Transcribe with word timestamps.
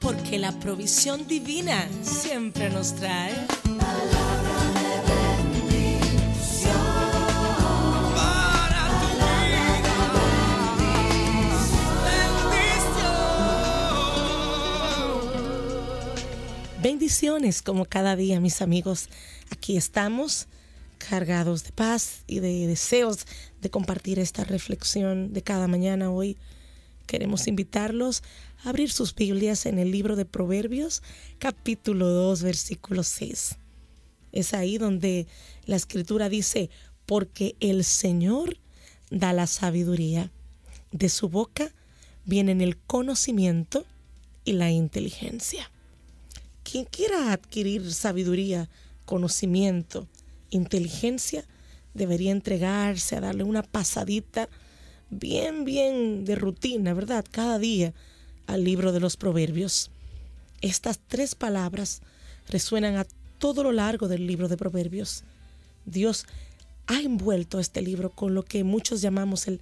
porque 0.00 0.38
la 0.38 0.50
provisión 0.52 1.26
divina 1.28 1.86
siempre 2.02 2.70
nos 2.70 2.96
trae. 2.96 3.34
Bendiciones 16.82 17.60
como 17.60 17.84
cada 17.84 18.16
día, 18.16 18.40
mis 18.40 18.62
amigos. 18.62 19.10
Aquí 19.50 19.76
estamos 19.76 20.48
cargados 20.96 21.62
de 21.64 21.72
paz 21.72 22.22
y 22.26 22.40
de 22.40 22.66
deseos 22.66 23.26
de 23.60 23.68
compartir 23.68 24.18
esta 24.18 24.44
reflexión 24.44 25.34
de 25.34 25.42
cada 25.42 25.68
mañana 25.68 26.10
hoy. 26.10 26.38
Queremos 27.06 27.48
invitarlos 27.48 28.22
abrir 28.64 28.90
sus 28.90 29.14
Biblias 29.14 29.66
en 29.66 29.78
el 29.78 29.90
libro 29.90 30.16
de 30.16 30.24
Proverbios, 30.24 31.02
capítulo 31.38 32.08
2, 32.08 32.42
versículo 32.42 33.02
6. 33.02 33.56
Es 34.32 34.54
ahí 34.54 34.78
donde 34.78 35.26
la 35.66 35.76
escritura 35.76 36.28
dice, 36.28 36.70
porque 37.06 37.56
el 37.60 37.84
Señor 37.84 38.58
da 39.10 39.32
la 39.32 39.46
sabiduría. 39.46 40.30
De 40.92 41.08
su 41.08 41.28
boca 41.28 41.72
vienen 42.24 42.60
el 42.60 42.76
conocimiento 42.76 43.84
y 44.44 44.52
la 44.52 44.70
inteligencia. 44.70 45.70
Quien 46.62 46.84
quiera 46.84 47.32
adquirir 47.32 47.92
sabiduría, 47.92 48.68
conocimiento, 49.04 50.06
inteligencia, 50.50 51.44
debería 51.94 52.30
entregarse 52.30 53.16
a 53.16 53.20
darle 53.20 53.42
una 53.42 53.62
pasadita 53.62 54.48
bien, 55.08 55.64
bien 55.64 56.24
de 56.24 56.36
rutina, 56.36 56.94
¿verdad? 56.94 57.24
Cada 57.28 57.58
día 57.58 57.92
al 58.46 58.64
libro 58.64 58.92
de 58.92 59.00
los 59.00 59.16
proverbios. 59.16 59.90
Estas 60.60 60.98
tres 60.98 61.34
palabras 61.34 62.02
resuenan 62.48 62.96
a 62.96 63.06
todo 63.38 63.62
lo 63.62 63.72
largo 63.72 64.08
del 64.08 64.26
libro 64.26 64.48
de 64.48 64.56
proverbios. 64.56 65.24
Dios 65.86 66.26
ha 66.86 67.00
envuelto 67.00 67.58
este 67.58 67.82
libro 67.82 68.10
con 68.10 68.34
lo 68.34 68.44
que 68.44 68.64
muchos 68.64 69.00
llamamos 69.00 69.48
el 69.48 69.60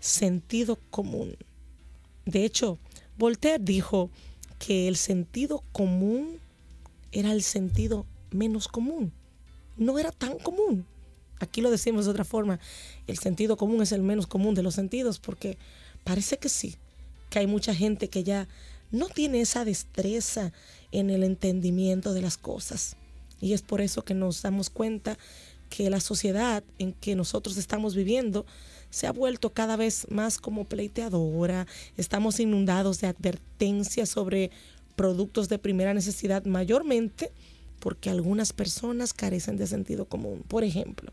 sentido 0.00 0.78
común. 0.90 1.36
De 2.24 2.44
hecho, 2.44 2.78
Voltaire 3.18 3.62
dijo 3.62 4.10
que 4.58 4.88
el 4.88 4.96
sentido 4.96 5.62
común 5.72 6.38
era 7.12 7.32
el 7.32 7.42
sentido 7.42 8.06
menos 8.30 8.68
común. 8.68 9.12
No 9.76 9.98
era 9.98 10.10
tan 10.10 10.38
común. 10.38 10.86
Aquí 11.38 11.60
lo 11.60 11.70
decimos 11.70 12.04
de 12.04 12.10
otra 12.12 12.24
forma. 12.24 12.60
El 13.06 13.18
sentido 13.18 13.56
común 13.56 13.82
es 13.82 13.92
el 13.92 14.02
menos 14.02 14.26
común 14.26 14.54
de 14.54 14.62
los 14.62 14.74
sentidos 14.74 15.18
porque 15.18 15.56
parece 16.04 16.38
que 16.38 16.48
sí, 16.48 16.76
que 17.30 17.38
hay 17.38 17.46
mucha 17.46 17.74
gente 17.74 18.08
que 18.08 18.24
ya 18.24 18.48
no 18.90 19.08
tiene 19.08 19.40
esa 19.40 19.64
destreza 19.64 20.52
en 20.92 21.10
el 21.10 21.22
entendimiento 21.22 22.12
de 22.12 22.22
las 22.22 22.36
cosas. 22.36 22.96
Y 23.40 23.52
es 23.54 23.62
por 23.62 23.80
eso 23.80 24.04
que 24.04 24.14
nos 24.14 24.42
damos 24.42 24.68
cuenta 24.68 25.16
que 25.70 25.88
la 25.88 26.00
sociedad 26.00 26.64
en 26.78 26.92
que 26.92 27.14
nosotros 27.14 27.56
estamos 27.56 27.94
viviendo 27.94 28.44
se 28.90 29.06
ha 29.06 29.12
vuelto 29.12 29.50
cada 29.50 29.76
vez 29.76 30.06
más 30.10 30.38
como 30.38 30.64
pleiteadora. 30.64 31.66
Estamos 31.96 32.40
inundados 32.40 33.00
de 33.00 33.06
advertencias 33.06 34.08
sobre 34.08 34.50
productos 34.96 35.48
de 35.48 35.58
primera 35.58 35.94
necesidad 35.94 36.44
mayormente 36.44 37.32
porque 37.78 38.10
algunas 38.10 38.52
personas 38.52 39.14
carecen 39.14 39.56
de 39.56 39.66
sentido 39.66 40.04
común. 40.04 40.42
Por 40.46 40.64
ejemplo, 40.64 41.12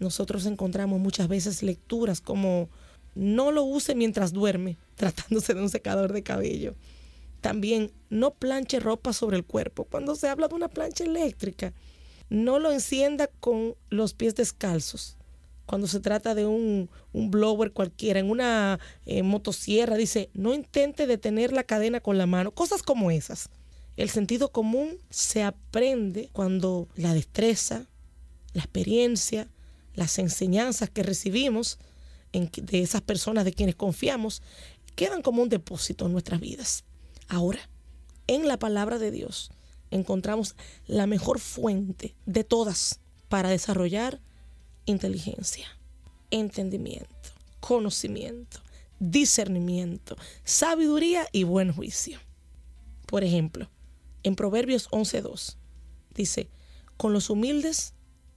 nosotros 0.00 0.46
encontramos 0.46 0.98
muchas 0.98 1.28
veces 1.28 1.62
lecturas 1.62 2.20
como 2.20 2.68
no 3.16 3.50
lo 3.50 3.64
use 3.64 3.94
mientras 3.94 4.32
duerme, 4.32 4.76
tratándose 4.94 5.54
de 5.54 5.62
un 5.62 5.70
secador 5.70 6.12
de 6.12 6.22
cabello. 6.22 6.74
También 7.40 7.90
no 8.10 8.32
planche 8.32 8.78
ropa 8.78 9.12
sobre 9.12 9.36
el 9.36 9.44
cuerpo 9.44 9.84
cuando 9.84 10.14
se 10.14 10.28
habla 10.28 10.48
de 10.48 10.54
una 10.54 10.68
plancha 10.68 11.04
eléctrica. 11.04 11.72
No 12.28 12.58
lo 12.58 12.72
encienda 12.72 13.28
con 13.40 13.74
los 13.88 14.14
pies 14.14 14.34
descalzos. 14.34 15.16
Cuando 15.64 15.88
se 15.88 16.00
trata 16.00 16.34
de 16.34 16.46
un, 16.46 16.88
un 17.12 17.30
blower 17.30 17.72
cualquiera, 17.72 18.20
en 18.20 18.30
una 18.30 18.78
eh, 19.04 19.22
motosierra, 19.22 19.96
dice, 19.96 20.30
no 20.32 20.54
intente 20.54 21.06
detener 21.06 21.52
la 21.52 21.64
cadena 21.64 22.00
con 22.00 22.18
la 22.18 22.26
mano. 22.26 22.52
Cosas 22.52 22.82
como 22.82 23.10
esas. 23.10 23.48
El 23.96 24.10
sentido 24.10 24.52
común 24.52 24.98
se 25.10 25.42
aprende 25.42 26.28
cuando 26.32 26.88
la 26.96 27.14
destreza, 27.14 27.86
la 28.52 28.62
experiencia, 28.62 29.48
las 29.94 30.18
enseñanzas 30.18 30.90
que 30.90 31.02
recibimos 31.02 31.78
de 32.40 32.82
esas 32.82 33.02
personas 33.02 33.44
de 33.44 33.52
quienes 33.52 33.74
confiamos 33.74 34.42
quedan 34.94 35.22
como 35.22 35.42
un 35.42 35.48
depósito 35.48 36.06
en 36.06 36.12
nuestras 36.12 36.40
vidas. 36.40 36.84
Ahora, 37.28 37.68
en 38.26 38.48
la 38.48 38.58
palabra 38.58 38.98
de 38.98 39.10
Dios 39.10 39.50
encontramos 39.90 40.56
la 40.86 41.06
mejor 41.06 41.38
fuente 41.38 42.14
de 42.26 42.44
todas 42.44 43.00
para 43.28 43.50
desarrollar 43.50 44.20
inteligencia, 44.84 45.66
entendimiento, 46.30 47.30
conocimiento, 47.60 48.60
discernimiento, 48.98 50.16
sabiduría 50.44 51.26
y 51.32 51.44
buen 51.44 51.72
juicio. 51.72 52.20
Por 53.06 53.24
ejemplo, 53.24 53.70
en 54.22 54.34
Proverbios 54.34 54.88
11.2 54.90 55.56
dice, 56.14 56.48
con 56.96 57.12
los 57.12 57.30
humildes 57.30 57.94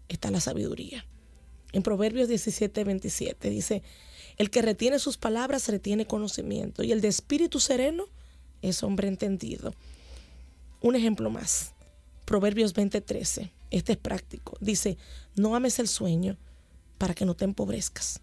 está 0.07 0.31
la 0.31 0.41
sabiduría. 0.41 1.05
En 1.72 1.84
Proverbios 1.84 2.30
17.27 2.30 3.50
dice, 3.50 3.84
el 4.38 4.50
que 4.50 4.62
retiene 4.62 5.00
sus 5.00 5.18
palabras 5.18 5.68
retiene 5.68 6.07
conocimiento 6.07 6.84
y 6.84 6.91
el 6.91 7.02
de 7.02 7.09
espíritu 7.09 7.59
sereno 7.59 8.06
es 8.62 8.84
hombre 8.84 9.07
entendido. 9.07 9.74
Un 10.81 10.96
ejemplo 10.96 11.30
más, 11.30 11.74
Proverbios 12.25 12.74
20:13, 12.74 13.52
este 13.69 13.91
es 13.94 13.97
práctico, 13.97 14.57
dice, 14.62 14.97
no 15.35 15.56
ames 15.56 15.80
el 15.80 15.88
sueño 15.88 16.38
para 16.97 17.13
que 17.13 17.25
no 17.25 17.35
te 17.35 17.46
empobrezcas. 17.46 18.22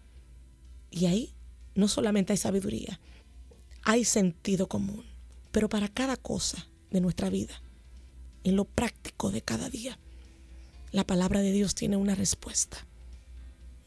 Y 0.91 1.05
ahí 1.05 1.33
no 1.75 1.87
solamente 1.87 2.33
hay 2.33 2.37
sabiduría, 2.37 2.99
hay 3.83 4.03
sentido 4.03 4.67
común, 4.67 5.05
pero 5.51 5.69
para 5.69 5.87
cada 5.87 6.17
cosa 6.17 6.67
de 6.89 6.99
nuestra 7.01 7.29
vida, 7.29 7.61
en 8.43 8.55
lo 8.55 8.65
práctico 8.65 9.29
de 9.29 9.41
cada 9.41 9.69
día, 9.69 9.99
la 10.91 11.05
palabra 11.05 11.41
de 11.41 11.51
Dios 11.51 11.75
tiene 11.75 11.97
una 11.97 12.15
respuesta, 12.15 12.87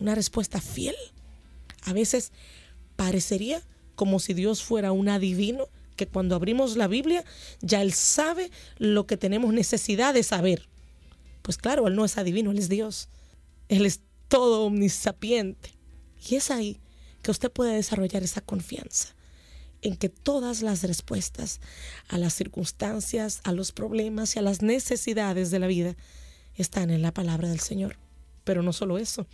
una 0.01 0.15
respuesta 0.15 0.61
fiel. 0.61 0.97
A 1.83 1.93
veces 1.93 2.33
parecería 2.97 3.63
como 3.95 4.19
si 4.19 4.35
Dios 4.35 4.63
fuera 4.63 4.93
un 4.93 5.09
adivino 5.09 5.69
que 5.97 6.09
cuando 6.09 6.35
abrimos 6.35 6.77
la 6.77 6.89
Biblia 6.89 7.25
ya 7.61 7.83
Él 7.83 7.93
sabe 7.93 8.51
lo 8.79 9.07
que 9.07 9.17
tenemos 9.17 9.53
necesidad 9.53 10.15
de 10.15 10.23
saber. 10.23 10.69
Pues 11.43 11.59
claro, 11.59 11.87
Él 11.87 11.95
no 11.95 12.05
es 12.05 12.19
adivino, 12.19 12.51
Él 12.51 12.59
es 12.59 12.69
Dios. 12.69 13.09
Él 13.69 13.87
es 13.87 14.01
todo 14.29 14.65
omnisapiente. 14.65 15.75
Y 16.29 16.37
es 16.37 16.51
ahí 16.51 16.81
que 17.23 17.31
usted 17.31 17.51
puede 17.51 17.75
desarrollar 17.75 18.23
esa 18.23 18.41
confianza 18.41 19.15
en 19.83 19.97
que 19.97 20.09
todas 20.09 20.63
las 20.63 20.83
respuestas 20.83 21.61
a 22.09 22.19
las 22.19 22.35
circunstancias, 22.35 23.41
a 23.45 23.53
los 23.53 23.73
problemas 23.73 24.37
y 24.37 24.39
a 24.39 24.43
las 24.43 24.63
necesidades 24.63 25.51
de 25.51 25.59
la 25.59 25.67
vida 25.67 25.97
están 26.55 26.91
en 26.91 27.03
la 27.03 27.13
palabra 27.13 27.49
del 27.49 27.61
Señor. 27.61 27.97
Pero 28.45 28.63
no 28.63 28.73
solo 28.73 28.99
eso, 28.99 29.27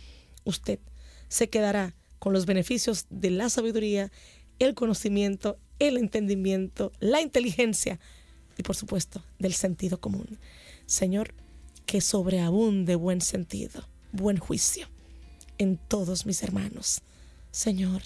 usted 0.47 0.79
se 1.27 1.49
quedará 1.49 1.95
con 2.19 2.33
los 2.33 2.45
beneficios 2.45 3.05
de 3.09 3.31
la 3.31 3.49
sabiduría, 3.49 4.11
el 4.59 4.73
conocimiento, 4.73 5.57
el 5.79 5.97
entendimiento, 5.97 6.91
la 6.99 7.21
inteligencia 7.21 7.99
y 8.57 8.63
por 8.63 8.75
supuesto 8.75 9.23
del 9.39 9.53
sentido 9.53 9.99
común. 9.99 10.39
Señor, 10.85 11.33
que 11.85 12.01
sobreabunde 12.01 12.95
buen 12.95 13.21
sentido, 13.21 13.87
buen 14.11 14.37
juicio 14.37 14.87
en 15.57 15.77
todos 15.77 16.25
mis 16.25 16.43
hermanos. 16.43 17.01
Señor, 17.51 18.01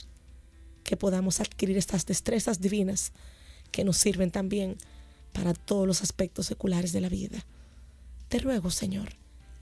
que 0.84 0.98
podamos 0.98 1.40
adquirir 1.40 1.78
estas 1.78 2.06
destrezas 2.06 2.60
divinas 2.60 3.12
que 3.72 3.84
nos 3.84 3.98
sirven 3.98 4.32
también 4.32 4.78
para 5.32 5.54
todos 5.54 5.88
los 5.88 6.02
aspectos 6.02 6.46
seculares 6.46 6.92
de 6.92 7.02
la 7.02 7.10
vida. 7.10 7.46
Te 8.28 8.40
ruego, 8.40 8.70
Señor, 8.70 9.16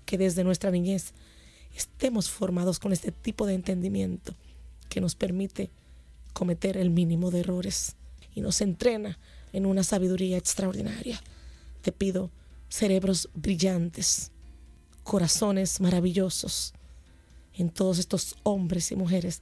que 0.06 0.18
desde 0.18 0.44
nuestra 0.44 0.72
niñez 0.72 1.14
estemos 1.76 2.30
formados 2.30 2.80
con 2.80 2.94
este 2.94 3.12
tipo 3.12 3.46
de 3.46 3.54
entendimiento 3.54 4.36
que 4.90 5.02
nos 5.02 5.16
permite 5.16 5.70
cometer 6.34 6.78
el 6.78 6.90
mínimo 6.90 7.32
de 7.32 7.42
errores 7.42 7.96
y 8.36 8.42
nos 8.42 8.62
entrena 8.62 9.18
en 9.54 9.66
una 9.66 9.84
sabiduría 9.84 10.38
extraordinaria. 10.38 11.22
Te 11.82 11.92
pido 11.92 12.32
cerebros 12.70 13.30
brillantes, 13.34 14.32
corazones 15.04 15.82
maravillosos 15.82 16.74
en 17.54 17.70
todos 17.70 18.00
estos 18.00 18.36
hombres 18.44 18.92
y 18.92 18.96
mujeres 18.96 19.42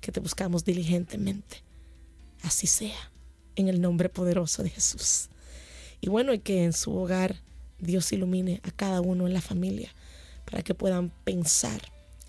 que 0.00 0.12
te 0.12 0.20
buscamos 0.20 0.64
diligentemente. 0.64 1.62
Así 2.42 2.66
sea, 2.66 3.10
en 3.56 3.68
el 3.68 3.80
nombre 3.80 4.08
poderoso 4.08 4.62
de 4.62 4.70
Jesús. 4.70 5.28
Y 6.00 6.08
bueno, 6.08 6.32
y 6.32 6.38
que 6.38 6.64
en 6.64 6.72
su 6.72 6.96
hogar 6.96 7.36
Dios 7.80 8.12
ilumine 8.12 8.60
a 8.62 8.70
cada 8.70 9.00
uno 9.00 9.26
en 9.26 9.34
la 9.34 9.40
familia 9.40 9.92
para 10.50 10.62
que 10.62 10.74
puedan 10.74 11.10
pensar 11.24 11.80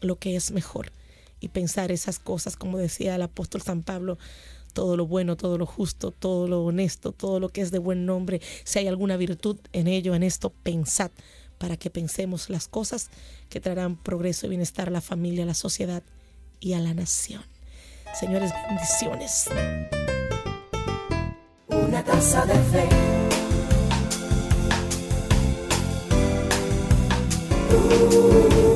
lo 0.01 0.18
que 0.18 0.36
es 0.36 0.51
mejor 0.51 0.92
y 1.39 1.50
pensar 1.50 1.92
esas 1.92 2.19
cosas, 2.19 2.56
como 2.56 2.77
decía 2.77 3.16
el 3.16 3.21
apóstol 3.21 3.62
San 3.62 3.83
Pablo, 3.83 4.18
todo 4.74 4.98
lo 4.98 5.07
bueno, 5.07 5.36
todo 5.36 5.57
lo 5.57 5.66
justo, 5.66 6.12
todo 6.12 6.48
lo 6.48 6.63
honesto, 6.63 7.12
todo 7.12 7.39
lo 7.39 7.50
que 7.50 7.62
es 7.62 7.71
de 7.71 7.80
buen 7.80 8.06
nombre, 8.06 8.42
si 8.63 8.80
hay 8.80 8.88
alguna 8.88 9.18
virtud 9.18 9.57
en 9.74 9.88
ello, 9.88 10.16
en 10.16 10.24
esto, 10.24 10.51
pensad 10.63 11.12
para 11.57 11.77
que 11.77 11.89
pensemos 11.89 12.50
las 12.50 12.68
cosas 12.68 13.10
que 13.50 13.60
traerán 13.60 13.98
progreso 13.98 14.45
y 14.45 14.50
bienestar 14.50 14.88
a 14.88 14.92
la 14.92 15.01
familia, 15.01 15.44
a 15.44 15.48
la 15.48 15.54
sociedad 15.54 16.04
y 16.60 16.74
a 16.74 16.80
la 16.80 16.94
nación. 16.94 17.44
Señores, 18.18 18.51
bendiciones. 18.68 19.50
Una 21.68 22.04
taza 22.04 22.45
de 22.45 22.56
fe. 22.56 23.08
Música 27.79 28.69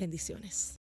Bendiciones. 0.00 0.78